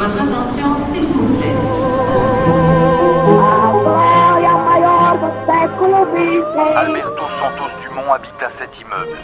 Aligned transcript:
Votre 0.00 0.22
attention, 0.22 0.74
s'il 0.90 1.02
vous 1.02 1.28
plaît. 1.36 1.54
Alberto 6.74 7.22
Santos 7.38 7.70
Dumont 7.82 8.10
habita 8.14 8.48
cet 8.58 8.80
immeuble. 8.80 9.18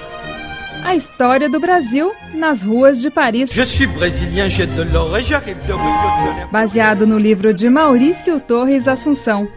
A 0.84 0.94
história 0.94 1.48
do 1.48 1.58
Brasil 1.58 2.12
nas 2.34 2.62
ruas 2.62 3.00
de 3.00 3.08
Paris. 3.08 3.46
Je 3.50 3.62
suis 3.62 3.86
brésilien, 3.86 4.50
j'ai 4.50 4.66
de 4.66 4.82
l'or 4.82 5.16
et 5.16 5.22
j'arrive 5.22 5.56
de 5.66 5.72
Rio 5.72 5.78
de 5.78 6.26
Janeiro. 6.26 6.48
Baseado 6.52 7.06
no 7.06 7.16
livro 7.16 7.54
de 7.54 7.70
Maurício 7.70 8.38
Torres 8.38 8.86
Assunção. 8.86 9.48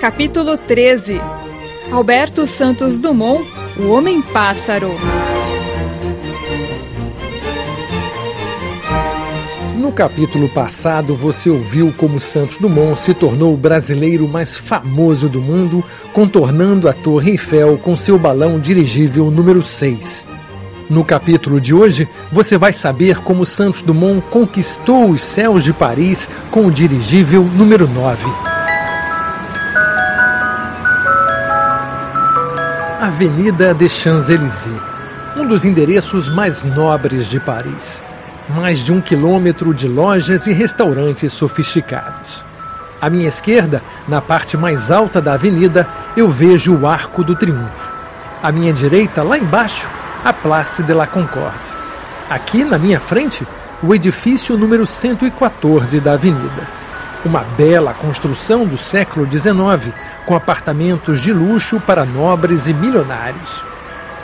Capítulo 0.00 0.56
13 0.56 1.20
Alberto 1.92 2.44
Santos 2.44 3.00
Dumont, 3.00 3.40
o 3.78 3.92
Homem-Pássaro. 3.92 4.96
No 9.90 9.96
capítulo 9.96 10.48
passado, 10.48 11.16
você 11.16 11.50
ouviu 11.50 11.92
como 11.96 12.20
Santos 12.20 12.58
Dumont 12.58 12.96
se 13.00 13.12
tornou 13.12 13.52
o 13.52 13.56
brasileiro 13.56 14.28
mais 14.28 14.56
famoso 14.56 15.28
do 15.28 15.40
mundo, 15.40 15.82
contornando 16.12 16.88
a 16.88 16.92
Torre 16.92 17.32
Eiffel 17.32 17.76
com 17.76 17.96
seu 17.96 18.16
balão 18.16 18.60
dirigível 18.60 19.32
número 19.32 19.64
6. 19.64 20.28
No 20.88 21.04
capítulo 21.04 21.60
de 21.60 21.74
hoje, 21.74 22.08
você 22.30 22.56
vai 22.56 22.72
saber 22.72 23.18
como 23.18 23.44
Santos 23.44 23.82
Dumont 23.82 24.22
conquistou 24.30 25.10
os 25.10 25.22
céus 25.22 25.64
de 25.64 25.72
Paris 25.72 26.28
com 26.52 26.66
o 26.66 26.70
dirigível 26.70 27.42
número 27.42 27.88
9. 27.88 28.30
Avenida 33.00 33.74
des 33.74 33.90
Champs-Élysées, 33.90 34.80
um 35.36 35.48
dos 35.48 35.64
endereços 35.64 36.32
mais 36.32 36.62
nobres 36.62 37.28
de 37.28 37.40
Paris 37.40 38.00
mais 38.50 38.80
de 38.80 38.92
um 38.92 39.00
quilômetro 39.00 39.72
de 39.72 39.88
lojas 39.88 40.46
e 40.46 40.52
restaurantes 40.52 41.32
sofisticados. 41.32 42.44
À 43.00 43.08
minha 43.08 43.28
esquerda, 43.28 43.82
na 44.06 44.20
parte 44.20 44.56
mais 44.56 44.90
alta 44.90 45.22
da 45.22 45.32
avenida, 45.34 45.88
eu 46.16 46.28
vejo 46.28 46.76
o 46.76 46.86
Arco 46.86 47.24
do 47.24 47.34
Triunfo. 47.34 47.90
À 48.42 48.52
minha 48.52 48.72
direita, 48.72 49.22
lá 49.22 49.38
embaixo, 49.38 49.88
a 50.24 50.32
Place 50.32 50.82
de 50.82 50.92
la 50.92 51.06
Concorde. 51.06 51.70
Aqui, 52.28 52.62
na 52.62 52.78
minha 52.78 53.00
frente, 53.00 53.46
o 53.82 53.94
edifício 53.94 54.58
número 54.58 54.86
114 54.86 55.98
da 56.00 56.12
avenida. 56.12 56.68
Uma 57.24 57.40
bela 57.56 57.94
construção 57.94 58.66
do 58.66 58.76
século 58.76 59.26
XIX, 59.30 59.94
com 60.26 60.34
apartamentos 60.34 61.22
de 61.22 61.32
luxo 61.32 61.80
para 61.80 62.04
nobres 62.04 62.66
e 62.66 62.74
milionários. 62.74 63.69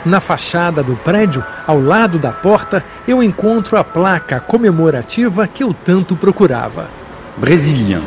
Na 0.07 0.21
fachada 0.21 0.81
do 0.81 0.95
prédio, 0.95 1.43
ao 1.67 1.81
lado 1.81 2.17
da 2.17 2.31
porta, 2.31 2.81
eu 3.05 3.21
encontro 3.21 3.75
a 3.75 3.83
placa 3.83 4.39
comemorativa 4.39 5.45
que 5.45 5.61
eu 5.61 5.73
tanto 5.73 6.15
procurava. 6.15 6.87
Brésilien, 7.35 8.01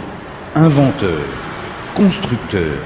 inventeur, 0.56 1.20
constructeur, 1.94 2.78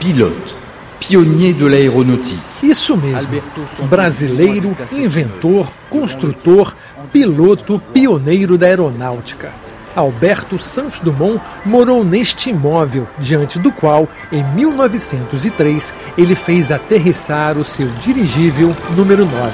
pilote, 0.00 0.56
pionnier 0.98 1.52
de 1.52 1.68
l'aéronautique. 1.68 2.40
Isso 2.62 2.96
mesmo. 2.96 3.42
Brasileiro, 3.90 4.74
inventor, 4.90 5.70
construtor, 5.90 6.74
piloto, 7.12 7.78
pioneiro 7.92 8.56
da 8.56 8.68
aeronáutica. 8.68 9.52
Alberto 9.94 10.58
Santos 10.58 11.00
Dumont 11.00 11.40
morou 11.64 12.04
neste 12.04 12.50
imóvel, 12.50 13.06
diante 13.18 13.58
do 13.58 13.70
qual, 13.70 14.08
em 14.30 14.42
1903, 14.42 15.92
ele 16.16 16.34
fez 16.34 16.70
aterrissar 16.70 17.58
o 17.58 17.64
seu 17.64 17.88
dirigível 18.00 18.74
número 18.96 19.24
9. 19.24 19.52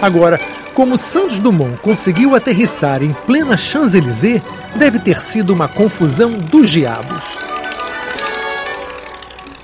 Agora, 0.00 0.40
como 0.74 0.98
Santos 0.98 1.38
Dumont 1.38 1.76
conseguiu 1.80 2.34
aterrissar 2.34 3.02
em 3.02 3.12
plena 3.12 3.56
Champs-Élysées, 3.56 4.42
deve 4.74 4.98
ter 4.98 5.18
sido 5.18 5.52
uma 5.52 5.68
confusão 5.68 6.32
dos 6.32 6.70
diabos. 6.70 7.41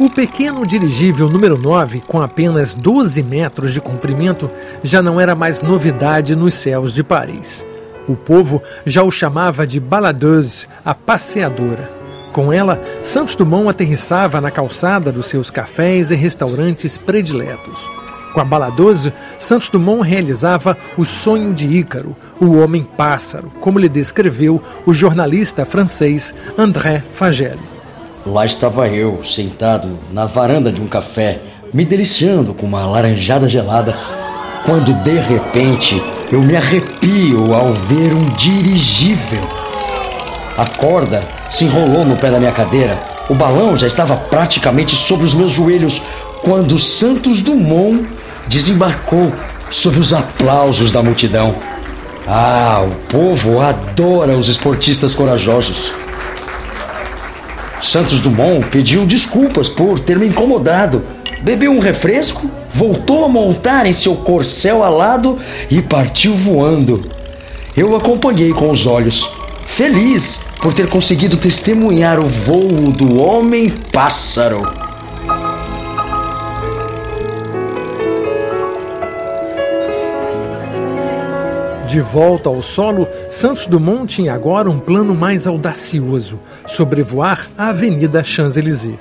O 0.01 0.09
pequeno 0.09 0.65
dirigível 0.65 1.29
número 1.29 1.59
9, 1.59 2.03
com 2.07 2.23
apenas 2.23 2.73
12 2.73 3.21
metros 3.21 3.73
de 3.73 3.81
comprimento, 3.81 4.49
já 4.81 5.03
não 5.03 5.21
era 5.21 5.35
mais 5.35 5.61
novidade 5.61 6.37
nos 6.37 6.55
céus 6.55 6.95
de 6.95 7.03
Paris. 7.03 7.67
O 8.07 8.15
povo 8.15 8.63
já 8.87 9.03
o 9.03 9.11
chamava 9.11 9.67
de 9.67 9.81
baladeuse, 9.81 10.69
a 10.85 10.95
passeadora. 10.95 11.91
Com 12.33 12.53
ela, 12.53 12.81
Santos 13.03 13.35
Dumont 13.35 13.69
aterrissava 13.69 14.41
na 14.41 14.53
calçada 14.53 15.11
dos 15.11 15.27
seus 15.27 15.51
cafés 15.51 16.13
e 16.13 16.15
restaurantes 16.15 16.97
prediletos. 16.97 17.91
Com 18.33 18.41
a 18.41 18.45
baladeuse, 18.45 19.13
Santos 19.37 19.69
Dumont 19.69 20.09
realizava 20.09 20.79
o 20.97 21.05
sonho 21.05 21.53
de 21.53 21.67
Ícaro, 21.77 22.17
o 22.41 22.59
homem-pássaro, 22.59 23.51
como 23.61 23.81
lhe 23.81 23.89
descreveu 23.89 24.63
o 24.87 24.95
jornalista 24.95 25.65
francês 25.65 26.33
André 26.57 27.03
Fagel. 27.15 27.78
Lá 28.31 28.45
estava 28.45 28.87
eu, 28.89 29.25
sentado 29.25 29.99
na 30.13 30.27
varanda 30.27 30.71
de 30.71 30.83
um 30.83 30.87
café, 30.87 31.41
me 31.73 31.83
deliciando 31.83 32.53
com 32.53 32.67
uma 32.67 32.85
laranjada 32.85 33.49
gelada, 33.49 33.97
quando 34.67 34.93
de 35.03 35.19
repente 35.19 36.03
eu 36.31 36.43
me 36.43 36.55
arrepio 36.55 37.55
ao 37.55 37.73
ver 37.73 38.13
um 38.13 38.29
dirigível. 38.37 39.41
A 40.59 40.67
corda 40.67 41.27
se 41.49 41.65
enrolou 41.65 42.05
no 42.05 42.19
pé 42.19 42.31
da 42.31 42.39
minha 42.39 42.53
cadeira, 42.53 43.03
o 43.31 43.35
balão 43.35 43.75
já 43.75 43.87
estava 43.87 44.15
praticamente 44.15 44.95
sobre 44.95 45.25
os 45.25 45.33
meus 45.33 45.53
joelhos 45.53 46.03
quando 46.43 46.79
Santos 46.79 47.41
Dumont 47.41 48.07
desembarcou 48.47 49.33
sob 49.71 49.99
os 49.99 50.13
aplausos 50.13 50.93
da 50.93 51.03
multidão. 51.03 51.55
Ah, 52.27 52.85
o 52.87 52.95
povo 53.07 53.59
adora 53.63 54.37
os 54.37 54.49
esportistas 54.49 55.15
corajosos. 55.15 56.08
Santos 57.81 58.21
Dumont 58.21 58.67
pediu 58.69 59.07
desculpas 59.07 59.69
por 59.69 60.01
ter 60.01 60.19
me 60.19 60.27
incomodado. 60.27 61.05
Bebeu 61.43 61.71
um 61.71 61.79
refresco, 61.79 62.51
voltou 62.73 63.25
a 63.25 63.29
montar 63.29 63.87
em 63.87 63.93
seu 63.93 64.17
corcel 64.17 64.83
alado 64.83 65.39
e 65.71 65.81
partiu 65.81 66.35
voando. 66.35 67.11
Eu 67.77 67.95
acompanhei 67.95 68.53
com 68.53 68.71
os 68.71 68.87
olhos, 68.87 69.31
feliz 69.65 70.41
por 70.61 70.75
ter 70.75 70.89
conseguido 70.89 71.37
testemunhar 71.37 72.19
o 72.19 72.27
voo 72.27 72.91
do 72.91 73.21
homem-pássaro. 73.21 74.88
De 81.89 82.03
volta 82.03 82.51
ao 82.51 82.63
solo, 82.63 83.09
Santos 83.31 83.65
Dumont 83.65 84.15
tinha 84.15 84.35
agora 84.35 84.69
um 84.69 84.79
plano 84.79 85.15
mais 85.15 85.47
audacioso: 85.47 86.39
sobrevoar 86.67 87.49
a 87.57 87.69
Avenida 87.69 88.23
Champs-Élysées. 88.23 88.99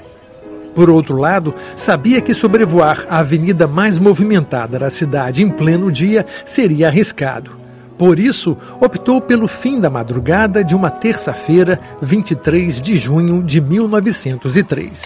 Por 0.74 0.90
outro 0.90 1.18
lado, 1.18 1.54
sabia 1.76 2.22
que 2.22 2.34
sobrevoar 2.34 3.06
a 3.10 3.20
avenida 3.20 3.68
mais 3.68 4.00
movimentada 4.00 4.80
da 4.80 4.90
cidade 4.90 5.44
em 5.44 5.50
pleno 5.50 5.92
dia 5.92 6.26
seria 6.46 6.88
arriscado. 6.88 7.52
Por 7.98 8.20
isso, 8.20 8.56
optou 8.80 9.20
pelo 9.20 9.50
fim 9.50 9.82
da 9.82 9.90
madrugada 9.90 10.64
de 10.64 10.74
uma 10.74 10.90
terça-feira, 10.90 11.78
23 12.02 12.82
de 12.82 12.98
junho 12.98 13.44
de 13.44 13.60
1903. 13.60 15.02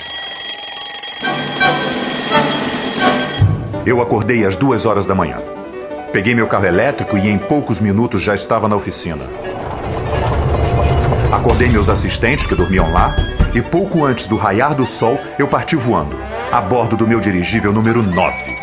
Eu 3.87 3.99
acordei 3.99 4.45
às 4.45 4.55
duas 4.55 4.85
horas 4.85 5.07
da 5.07 5.15
manhã. 5.15 5.37
Peguei 6.11 6.35
meu 6.35 6.45
carro 6.45 6.65
elétrico 6.65 7.17
e 7.17 7.29
em 7.29 7.37
poucos 7.37 7.79
minutos 7.79 8.21
já 8.21 8.35
estava 8.35 8.67
na 8.67 8.75
oficina. 8.75 9.23
Acordei 11.31 11.69
meus 11.69 11.87
assistentes 11.87 12.45
que 12.45 12.53
dormiam 12.53 12.91
lá 12.91 13.15
e 13.55 13.61
pouco 13.61 14.03
antes 14.03 14.27
do 14.27 14.35
raiar 14.35 14.75
do 14.75 14.85
sol 14.85 15.17
eu 15.39 15.47
parti 15.47 15.77
voando, 15.77 16.17
a 16.51 16.59
bordo 16.59 16.97
do 16.97 17.07
meu 17.07 17.21
dirigível 17.21 17.71
número 17.71 18.03
9. 18.03 18.55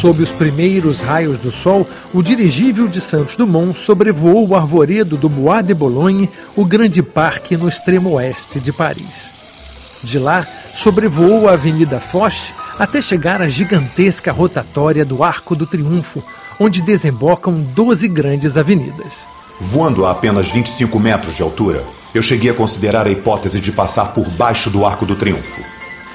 Sob 0.00 0.22
os 0.22 0.30
primeiros 0.30 0.98
raios 0.98 1.38
do 1.40 1.52
sol, 1.52 1.86
o 2.14 2.22
dirigível 2.22 2.88
de 2.88 3.02
Santos 3.02 3.36
Dumont 3.36 3.78
sobrevoou 3.78 4.48
o 4.48 4.56
arvoredo 4.56 5.18
do 5.18 5.28
Bois 5.28 5.66
de 5.66 5.74
Boulogne, 5.74 6.30
o 6.56 6.64
grande 6.64 7.02
parque 7.02 7.54
no 7.54 7.68
extremo 7.68 8.12
oeste 8.12 8.58
de 8.60 8.72
Paris. 8.72 9.35
De 10.06 10.20
lá, 10.20 10.46
sobrevoou 10.72 11.48
a 11.48 11.54
Avenida 11.54 11.98
Foch 11.98 12.52
até 12.78 13.02
chegar 13.02 13.42
à 13.42 13.48
gigantesca 13.48 14.30
rotatória 14.30 15.04
do 15.04 15.24
Arco 15.24 15.56
do 15.56 15.66
Triunfo, 15.66 16.22
onde 16.60 16.80
desembocam 16.80 17.54
12 17.54 18.06
grandes 18.06 18.56
avenidas. 18.56 19.14
Voando 19.60 20.06
a 20.06 20.12
apenas 20.12 20.48
25 20.48 21.00
metros 21.00 21.34
de 21.34 21.42
altura, 21.42 21.82
eu 22.14 22.22
cheguei 22.22 22.52
a 22.52 22.54
considerar 22.54 23.08
a 23.08 23.10
hipótese 23.10 23.60
de 23.60 23.72
passar 23.72 24.14
por 24.14 24.28
baixo 24.30 24.70
do 24.70 24.86
Arco 24.86 25.04
do 25.04 25.16
Triunfo. 25.16 25.60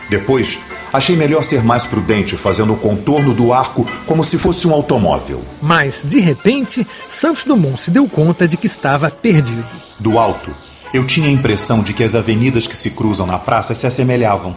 Depois, 0.09 0.57
Achei 0.93 1.15
melhor 1.15 1.41
ser 1.41 1.63
mais 1.63 1.85
prudente, 1.85 2.35
fazendo 2.35 2.73
o 2.73 2.77
contorno 2.77 3.33
do 3.33 3.53
arco 3.53 3.88
como 4.05 4.25
se 4.25 4.38
fosse 4.38 4.67
um 4.67 4.73
automóvel. 4.73 5.41
Mas, 5.61 6.03
de 6.03 6.19
repente, 6.19 6.85
Santos 7.07 7.45
Dumont 7.45 7.81
se 7.81 7.89
deu 7.89 8.05
conta 8.09 8.45
de 8.45 8.57
que 8.57 8.67
estava 8.67 9.09
perdido. 9.09 9.63
Do 10.01 10.19
alto, 10.19 10.53
eu 10.93 11.05
tinha 11.05 11.27
a 11.27 11.31
impressão 11.31 11.81
de 11.81 11.93
que 11.93 12.03
as 12.03 12.15
avenidas 12.15 12.67
que 12.67 12.75
se 12.75 12.91
cruzam 12.91 13.25
na 13.25 13.39
praça 13.39 13.73
se 13.73 13.88
assemelhavam. 13.88 14.55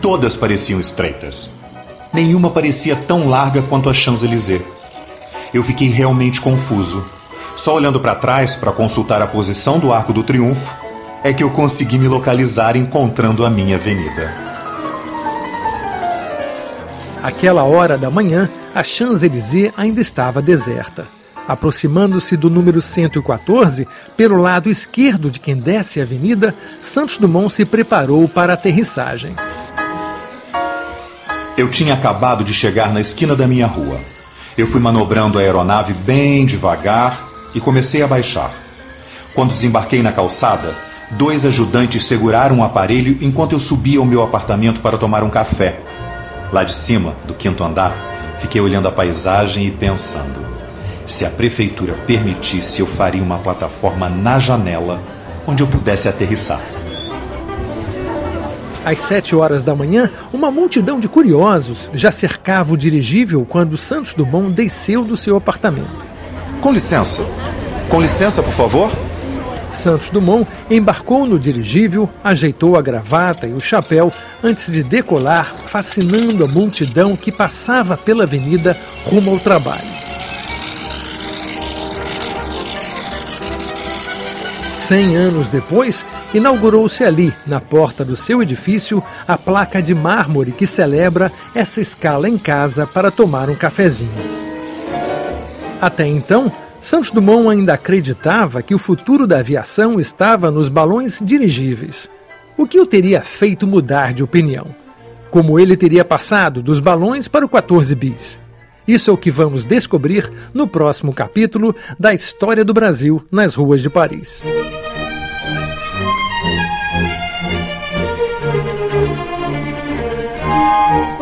Todas 0.00 0.36
pareciam 0.36 0.78
estreitas. 0.78 1.48
Nenhuma 2.12 2.50
parecia 2.50 2.94
tão 2.94 3.28
larga 3.28 3.62
quanto 3.62 3.88
a 3.88 3.94
Champs-Élysées. 3.94 4.62
Eu 5.52 5.64
fiquei 5.64 5.88
realmente 5.88 6.40
confuso. 6.40 7.04
Só 7.56 7.74
olhando 7.74 7.98
para 7.98 8.14
trás 8.14 8.56
para 8.56 8.72
consultar 8.72 9.22
a 9.22 9.26
posição 9.26 9.78
do 9.78 9.92
Arco 9.92 10.12
do 10.12 10.22
Triunfo 10.22 10.74
é 11.22 11.32
que 11.32 11.42
eu 11.42 11.50
consegui 11.50 11.98
me 11.98 12.08
localizar 12.08 12.76
encontrando 12.76 13.46
a 13.46 13.50
minha 13.50 13.76
avenida. 13.76 14.34
Aquela 17.22 17.62
hora 17.64 17.96
da 17.96 18.10
manhã, 18.10 18.50
a 18.74 18.84
Champs-Élysées 18.84 19.72
ainda 19.78 20.02
estava 20.02 20.42
deserta. 20.42 21.13
Aproximando-se 21.46 22.36
do 22.36 22.48
número 22.48 22.80
114, 22.80 23.86
pelo 24.16 24.36
lado 24.36 24.70
esquerdo 24.70 25.30
de 25.30 25.38
quem 25.38 25.56
desce 25.56 26.00
a 26.00 26.02
avenida, 26.02 26.54
Santos 26.80 27.18
Dumont 27.18 27.52
se 27.52 27.64
preparou 27.64 28.26
para 28.26 28.52
a 28.52 28.54
aterrissagem. 28.54 29.34
Eu 31.56 31.70
tinha 31.70 31.94
acabado 31.94 32.42
de 32.42 32.54
chegar 32.54 32.92
na 32.92 33.00
esquina 33.00 33.36
da 33.36 33.46
minha 33.46 33.66
rua. 33.66 34.00
Eu 34.56 34.66
fui 34.66 34.80
manobrando 34.80 35.38
a 35.38 35.42
aeronave 35.42 35.92
bem 35.92 36.46
devagar 36.46 37.22
e 37.54 37.60
comecei 37.60 38.02
a 38.02 38.06
baixar. 38.06 38.50
Quando 39.34 39.50
desembarquei 39.50 40.02
na 40.02 40.12
calçada, 40.12 40.74
dois 41.10 41.44
ajudantes 41.44 42.04
seguraram 42.04 42.60
o 42.60 42.64
aparelho 42.64 43.18
enquanto 43.20 43.52
eu 43.52 43.60
subia 43.60 43.98
ao 43.98 44.06
meu 44.06 44.22
apartamento 44.22 44.80
para 44.80 44.96
tomar 44.96 45.22
um 45.22 45.30
café. 45.30 45.80
Lá 46.52 46.64
de 46.64 46.72
cima, 46.72 47.14
do 47.26 47.34
quinto 47.34 47.62
andar, 47.62 47.94
fiquei 48.38 48.60
olhando 48.60 48.88
a 48.88 48.92
paisagem 48.92 49.66
e 49.66 49.70
pensando: 49.70 50.63
se 51.06 51.24
a 51.24 51.30
prefeitura 51.30 51.94
permitisse, 52.06 52.80
eu 52.80 52.86
faria 52.86 53.22
uma 53.22 53.38
plataforma 53.38 54.08
na 54.08 54.38
janela 54.38 55.02
onde 55.46 55.62
eu 55.62 55.66
pudesse 55.66 56.08
aterrissar. 56.08 56.60
Às 58.84 58.98
sete 58.98 59.34
horas 59.34 59.62
da 59.62 59.74
manhã, 59.74 60.10
uma 60.32 60.50
multidão 60.50 61.00
de 61.00 61.08
curiosos 61.08 61.90
já 61.94 62.10
cercava 62.10 62.74
o 62.74 62.76
dirigível 62.76 63.46
quando 63.48 63.78
Santos 63.78 64.12
Dumont 64.12 64.52
desceu 64.52 65.04
do 65.04 65.16
seu 65.16 65.36
apartamento. 65.36 66.04
Com 66.60 66.70
licença. 66.70 67.24
Com 67.88 68.00
licença, 68.00 68.42
por 68.42 68.52
favor. 68.52 68.92
Santos 69.70 70.10
Dumont 70.10 70.46
embarcou 70.70 71.26
no 71.26 71.38
dirigível, 71.38 72.08
ajeitou 72.22 72.76
a 72.76 72.82
gravata 72.82 73.46
e 73.46 73.52
o 73.52 73.60
chapéu 73.60 74.12
antes 74.42 74.70
de 74.70 74.82
decolar, 74.82 75.54
fascinando 75.66 76.44
a 76.44 76.48
multidão 76.48 77.16
que 77.16 77.32
passava 77.32 77.96
pela 77.96 78.24
avenida 78.24 78.76
rumo 79.06 79.30
ao 79.30 79.38
trabalho. 79.38 80.03
Cem 84.84 85.16
anos 85.16 85.48
depois, 85.48 86.04
inaugurou-se 86.34 87.02
ali, 87.02 87.32
na 87.46 87.58
porta 87.58 88.04
do 88.04 88.14
seu 88.14 88.42
edifício, 88.42 89.02
a 89.26 89.38
placa 89.38 89.80
de 89.80 89.94
mármore 89.94 90.52
que 90.52 90.66
celebra 90.66 91.32
essa 91.54 91.80
escala 91.80 92.28
em 92.28 92.36
casa 92.36 92.86
para 92.86 93.10
tomar 93.10 93.48
um 93.48 93.54
cafezinho. 93.54 94.12
Até 95.80 96.06
então, 96.06 96.52
Santos 96.82 97.10
Dumont 97.10 97.48
ainda 97.48 97.72
acreditava 97.72 98.60
que 98.60 98.74
o 98.74 98.78
futuro 98.78 99.26
da 99.26 99.38
aviação 99.38 99.98
estava 99.98 100.50
nos 100.50 100.68
balões 100.68 101.18
dirigíveis. 101.24 102.06
O 102.54 102.66
que 102.66 102.78
o 102.78 102.84
teria 102.84 103.22
feito 103.22 103.66
mudar 103.66 104.12
de 104.12 104.22
opinião? 104.22 104.66
Como 105.30 105.58
ele 105.58 105.78
teria 105.78 106.04
passado 106.04 106.62
dos 106.62 106.78
balões 106.78 107.26
para 107.26 107.46
o 107.46 107.48
14 107.48 107.94
bis? 107.94 108.38
Isso 108.86 109.10
é 109.10 109.14
o 109.14 109.16
que 109.16 109.30
vamos 109.30 109.64
descobrir 109.64 110.30
no 110.52 110.68
próximo 110.68 111.10
capítulo 111.10 111.74
da 111.98 112.12
História 112.12 112.62
do 112.62 112.74
Brasil 112.74 113.24
nas 113.32 113.54
ruas 113.54 113.80
de 113.80 113.88
Paris. 113.88 114.44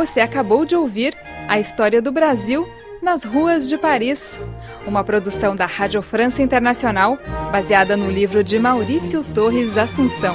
Você 0.03 0.19
acabou 0.21 0.65
de 0.65 0.75
ouvir 0.75 1.17
a 1.47 1.61
História 1.61 2.03
do 2.03 2.11
Brasil 2.11 2.69
nas 3.01 3.23
ruas 3.23 3.69
de 3.69 3.79
Paris, 3.79 4.41
uma 4.85 5.05
produção 5.05 5.55
da 5.55 5.65
Rádio 5.65 6.03
França 6.03 6.43
Internacional, 6.43 7.17
baseada 7.53 7.97
no 7.97 8.11
livro 8.11 8.43
de 8.43 8.59
Maurício 8.59 9.23
Torres 9.23 9.79
Assunção. 9.79 10.35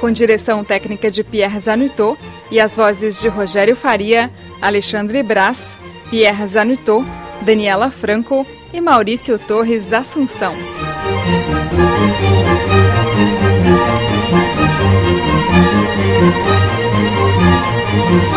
Com 0.00 0.10
direção 0.10 0.64
técnica 0.64 1.10
de 1.10 1.22
Pierre 1.22 1.60
Zanutot 1.60 2.18
e 2.50 2.58
as 2.58 2.74
vozes 2.74 3.20
de 3.20 3.28
Rogério 3.28 3.76
Faria, 3.76 4.32
Alexandre 4.62 5.22
Brás, 5.22 5.76
Pierre 6.08 6.46
Zanutot, 6.46 7.06
Daniela 7.42 7.90
Franco 7.90 8.46
e 8.72 8.80
Maurício 8.80 9.38
Torres 9.38 9.92
Assunção. 9.92 10.54
Thank 16.18 16.65
you. 17.96 18.36